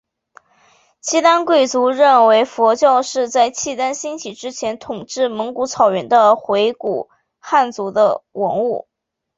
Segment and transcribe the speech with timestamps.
[0.99, 8.87] 契丹贵族认为佛教是在契丹兴起之前统治蒙古草原的回鹘汗国的文化。